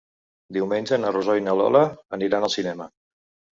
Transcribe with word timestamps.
Diumenge 0.55 0.99
na 1.01 1.11
Rosó 1.17 1.35
i 1.41 1.45
na 1.49 1.55
Lola 1.61 1.85
aniran 2.19 2.51
al 2.51 2.55
cinema. 2.57 2.91